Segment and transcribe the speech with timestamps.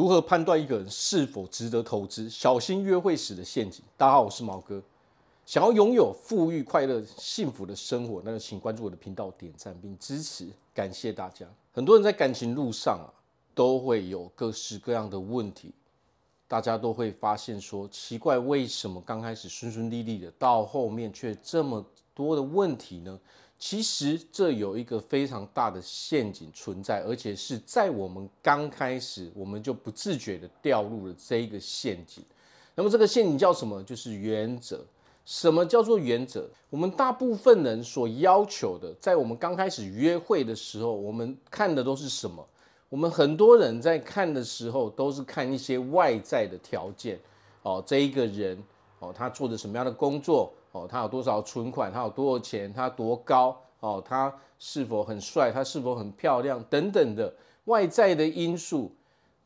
[0.00, 2.30] 如何判断一个人是否值得投资？
[2.30, 3.84] 小心约会时的陷阱。
[3.98, 4.82] 大家好，我是毛哥。
[5.44, 11.44] 想要拥有富裕、快乐、幸福的生活，那就请关注我的频道，点赞并支持，感谢大家。
[11.70, 13.12] 很多人在感情路上啊，
[13.54, 15.70] 都会有各式各样的问题，
[16.48, 23.20] 大家都会发现说，奇怪，为什么刚开始顺顺利利的，到后面却这么多的问题呢？
[23.60, 32.24] 其实这有一个非常大的陷阱存在，而且是在我们刚开始，我们就不自觉的掉入了这一个陷阱。
[32.74, 33.82] 那么这个陷阱叫什么？
[33.84, 34.82] 就是原则。
[35.26, 36.48] 什么叫做原则？
[36.70, 42.44] 我们大部分人所要求的，在我们刚开始约会的时候，我们看的都是什么？
[42.88, 47.20] 我们很多人在看的时候，都是看一些外在的条件。
[47.62, 48.60] 哦，这一个人，
[49.00, 50.52] 哦，他做着什么样的工作？
[50.72, 51.92] 哦，他有多少存款？
[51.92, 52.72] 他有多少钱？
[52.72, 53.60] 他多高？
[53.80, 55.50] 哦，他是否很帅？
[55.50, 56.62] 他是否很漂亮？
[56.70, 58.92] 等等的外在的因素，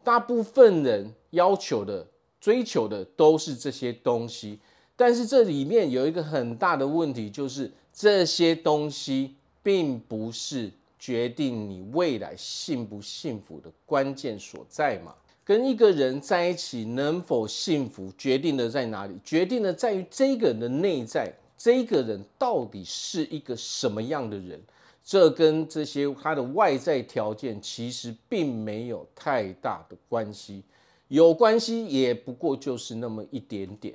[0.02, 2.06] 大部分人要求的、
[2.40, 4.58] 追求的都是这些东西。
[4.96, 15.14] 但是这里面有一个很大的问题，就是这些东西并不是决定你未来幸不幸福的关键所在嘛。
[15.44, 19.14] 跟一个人在一起能否幸福，决定的在哪里？
[19.22, 24.58] 决定的在于这个人的内在，这个人到底是一个什么样的人？
[25.04, 30.62] 这跟这些他的外在条件其实并没有太大的关系，
[31.08, 33.94] 有关系也不过就是那么一点点。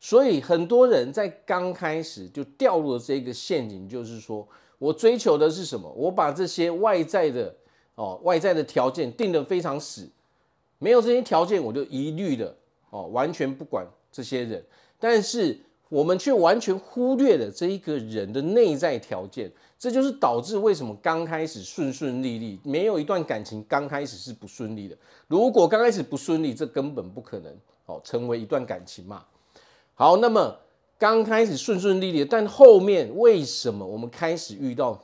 [0.00, 5.86] 所以很多人在刚开始就掉入了这个陷阱，就是说我追求的是什么？
[5.94, 7.54] 我把这些外在的
[7.96, 10.08] 哦，外在的条件定得非常死。
[10.78, 12.54] 没有这些条件，我就一律的
[12.90, 14.64] 哦，完全不管这些人。
[14.98, 24.96] 但是我们却完全忽略了这一个人的内在条件，这就是导致为什么刚开始顺顺利利，没有一段感情刚开始是不顺利的。
[25.26, 27.56] 如果刚开始不顺利，这根本不可能
[27.86, 29.24] 哦成为一段感情嘛。
[29.94, 30.56] 好，那么
[30.98, 35.00] 刚开始顺顺利利，但后面为什么我们开始遇到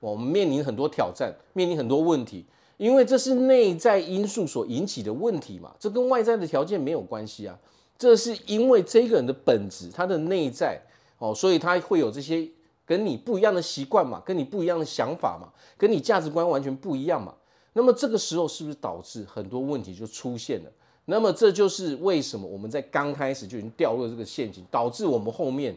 [0.00, 2.44] 我们面临很多挑战，面临很多问题？
[2.76, 7.58] 因为这是内在因素所引起的问题嘛，这跟外在的条件没有关系啊。
[7.98, 10.78] 这是因为这个人的本质，他的内在
[11.18, 12.46] 哦，所以他会有这些
[12.84, 15.48] 跟你不一样的习惯嘛，跟你不一样的想法嘛，
[15.78, 17.34] 跟你价值观完全不一样嘛。
[17.72, 20.70] 那么这个时候是不是导致很多问题就出现了？
[21.06, 25.74] 那么这就是为什么我们在刚开始就已经掉入这个陷阱，导致我们后面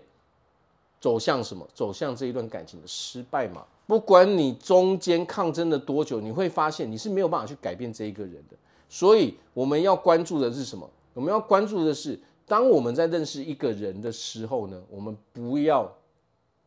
[1.00, 1.68] 走向什么？
[1.74, 3.66] 走向这一段感情的失败嘛。
[3.88, 8.56] 不管你中间抗争了多久，你会发现你是没有办法去改变这一个人的。
[8.88, 10.90] 所以我们要关注的是什么？
[11.14, 15.92] 我们要关注的是，当我们在认识一个人的时候呢，我们不要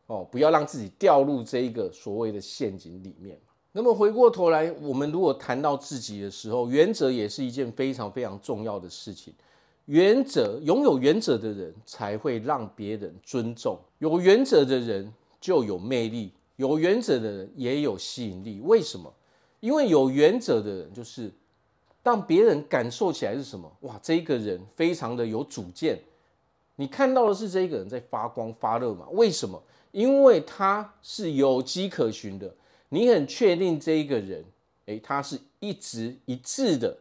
[0.07, 3.39] 哦，不要让自己掉入这一个所谓的陷阱里面。
[3.71, 9.33] 那么回过头来，我们如果谈到自己的时候，原则也是一件非常非常重要的事情。
[9.85, 15.11] 原则，拥有原则的人才会让别人尊重，有原则的人
[15.41, 16.31] 就有魅力。
[16.57, 19.11] 有原则的人也有吸引力，为什么？
[19.59, 21.31] 因为有原则的人就是
[22.03, 23.69] 让别人感受起来是什么？
[23.81, 25.99] 哇，这个人非常的有主见，
[26.75, 29.07] 你看到的是这个人在发光发热嘛？
[29.13, 29.61] 为什么？
[29.91, 32.55] 因为他是有迹可循的，
[32.89, 34.45] 你很确定这一个人，
[34.85, 36.95] 诶，他是一直一致的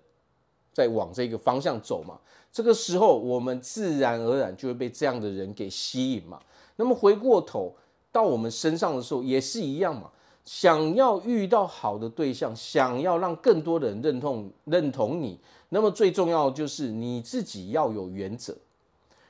[0.73, 2.19] 在往这个方向走嘛？
[2.53, 6.39] 这个时候我们自然而然就会被这样的人给吸引嘛。
[6.77, 7.75] 那么回过头。
[8.15, 10.11] 到我们身上的时候也是一样嘛，
[10.45, 15.41] 想要遇到好的对象，想要让更多的人认同认同你，
[15.71, 18.55] 那么最重要就是你自己要有原则。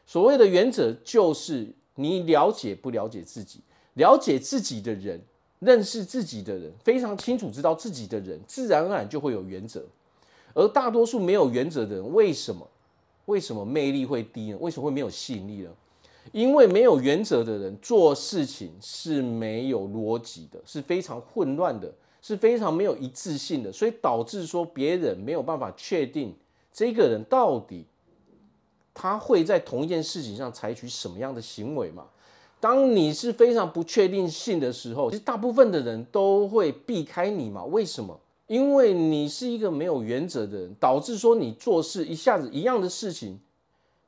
[0.05, 3.61] 所谓的原则，就是你了解不了解自己，
[3.95, 5.23] 了解自己的人，
[5.61, 9.85] 认识自己的人，非常清楚知道自己的人，自然而然就会有原则。
[10.55, 12.67] 而大多数没有原则的人，为什么？
[13.27, 14.59] 为什么魅力会低呢？
[14.61, 15.71] 为什么会没有吸引力呢？
[16.31, 26.35] 因为没有原则的人做事情是没有逻辑的，是非常混乱的，是非常没有一致性的，所以导致说别人没有办法确定
[26.73, 27.85] 这个人到底
[28.95, 32.07] 他会在同一件事情上采取什么样的行为嘛。
[32.61, 37.65] 当你是非常不确定性的时候，其实大部分的人都会避开你嘛。
[37.65, 38.19] 为什么？
[38.47, 43.41] 因为你是一个没有原则的人，导致说你做事一下子一样的事情。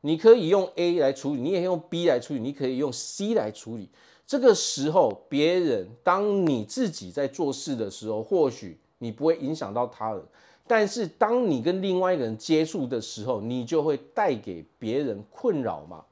[0.02, 3.88] 你可以用 A 来处理，你也可以用 B 来处理，你可以用 C 来处理。
[4.26, 10.22] 这个时候，别人当你自己在做事的时候，或许你不会影响到他人，
[10.66, 16.04] 但是当你跟另外一个人接触的时候，你就会带给别人困扰嘛。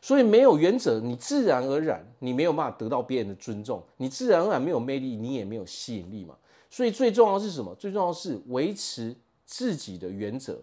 [0.00, 6.34] 所以没有原则，你自然而然你没有办法得到别人的尊重，你自然而然没有魅力，你也没有吸引力嘛。
[6.70, 7.74] 所以最重要的是什么？
[7.76, 9.14] 最重要是维持
[9.44, 10.58] 自己的原则。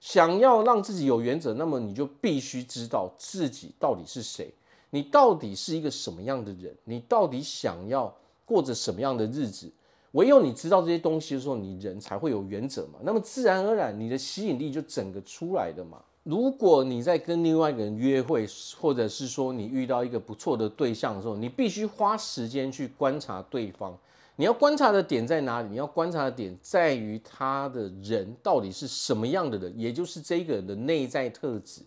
[0.00, 4.48] 想要让自己有原则，那么你就必须知道自己到底是谁，
[4.90, 8.14] 你到底是一个什么样的人，你到底想要
[8.44, 9.68] 过着什么样的日子。
[10.12, 13.00] 唯有你知道这些东西的时候，你人才会有原则嘛。
[13.02, 16.00] 那么自然而然，你的吸引力就整个出来的嘛。
[16.22, 18.46] 如果你在跟另外一个人约会，
[18.80, 23.98] 或者是说你遇到一个不错的对象的时候，你必须花时间去观察对方。
[24.40, 25.68] 你要观察的点在哪里？
[25.70, 31.82] 你要观察的点在于他的人到底是什么样的人，也就是这个人的内在特质。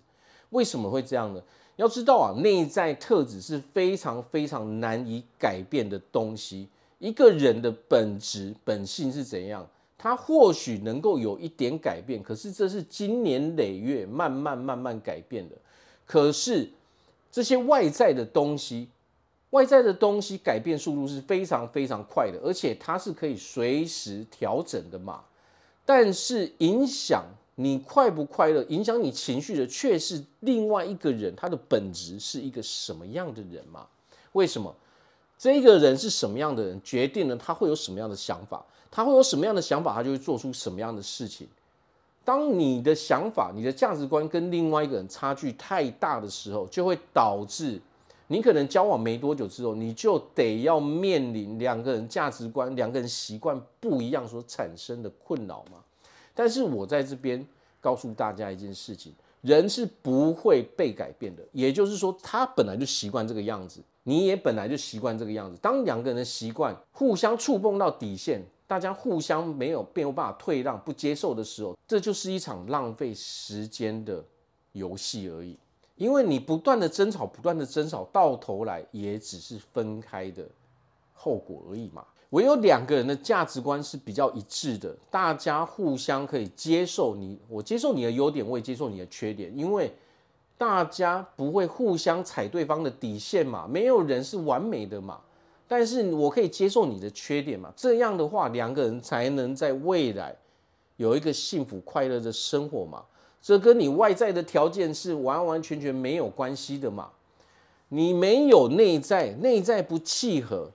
[0.50, 1.42] 为什么会这样呢？
[1.78, 6.68] 要知道啊，内在特质是非常非常难以改变的东西。
[7.00, 9.66] 一个人的本质本性是怎样？
[9.98, 15.56] 他或许能够有一点改变，可是这是经年累月慢慢慢慢改变的。
[16.06, 16.70] 可是
[17.32, 18.90] 这些外在的东西，
[19.52, 25.22] 外在的东西改变速度是非常非常快的，而且它是可以随时调整的嘛。
[25.86, 27.24] 但是影响
[27.56, 33.86] 你快不快乐，影响你情绪的却是另外一个人，他的本质是一个什么样的人嘛？
[34.32, 34.74] 为什么？
[35.38, 41.48] 这个人是什么样的人，决定了他会有什么样的想法，他会有什么样的想法，他就会做出什么样的事情。
[42.24, 47.82] 当你的想法、你的价值观跟另外一个人差距太大的时候，就会导致
[48.32, 55.80] 你可能交往没多久之后，你就得要面临两个人价值观、两个人习惯不一样所产生的困扰嘛。
[56.34, 57.46] 但是我在这边
[57.82, 59.14] 告诉大家一件事情。
[59.42, 65.58] 人是不会被改变的，也就是说，他本来就习惯这个样子，你也本来就习惯这个样子。
[65.60, 74.24] 当两个人的习惯互相触碰到底线，大家互相没有没有办法退让、不接受的时候，这就是一场浪费时间的
[74.74, 75.58] 游戏而已。
[76.02, 80.44] 因为你不断的争吵，不断的争吵，到头来也只是分开的
[81.14, 82.04] 后果而已嘛。
[82.32, 89.94] 唯有两个人的价值观是比较一致的，大家互相可以接受你，我接受你的优点，我也接受你的缺点，因为
[90.58, 95.22] 大家不会互相踩对方的底线嘛，没有人是完美的嘛。
[95.68, 100.36] 但是我可以接受你的缺点嘛，这样的话，两个人才能在未来
[100.98, 103.04] 有一个幸福快乐的生活嘛。
[103.42, 107.10] 这跟你外在的条件是完完全全没有关系的嘛。
[107.90, 110.72] 你没有内在，内在不契合。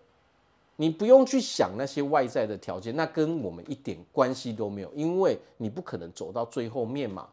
[0.78, 7.26] 你不用去想那些外在的条件，那跟我们一点关系都没有，因为你不可能走到最后面嘛，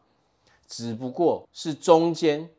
[0.65, 2.49] 只不过是中间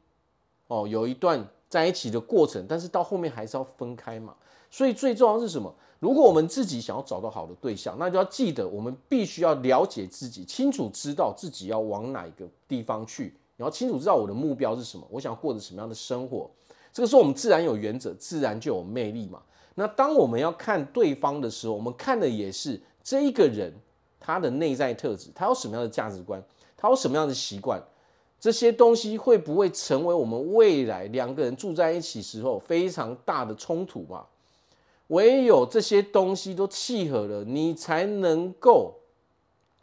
[0.66, 4.34] 哦有一段在一起的过程，但是到后面还是要分开嘛。
[4.70, 5.74] 所以最重要是什么？
[6.04, 16.50] 如果我们自己想要找到好的对象，那就要记得我们必须要了解自己，清楚知道自己要往哪一个地方去，然后清楚知道我的目标是什么，我想要过着什么样的生活。
[16.92, 19.40] 这个时候我们自然有原则，自然就有魅力嘛。
[19.76, 23.72] 那当我们要看对方的时候，我们看的也是这一个人
[24.20, 26.38] 他的内在特质，他有什么样的价值观，
[26.76, 27.82] 他有什么样的习惯，
[28.38, 34.26] 这些东西会不会成为我们未来两个人住在一起时候非常大的冲突嘛？
[35.08, 38.94] 唯有这些东西都契合了，你才能够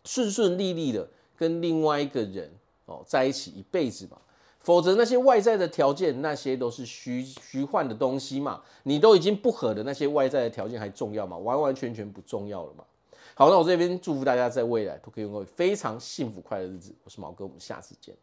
[0.03, 1.07] 顺顺利利的
[1.37, 2.51] 跟另外一个人
[2.85, 4.17] 哦在一起一辈子嘛。
[4.61, 8.61] 否则那些外在的条件，那些都是虚虚幻的东西嘛。
[8.83, 11.35] 你都已经不合的那些外在的条件还重要吗？
[11.37, 12.83] 完完全全不重要了嘛。
[13.33, 16.93] 好，那我这边祝福大家在未来都可以拥有非常幸福快乐的日子。
[17.03, 18.15] 我是毛哥，我们下次见。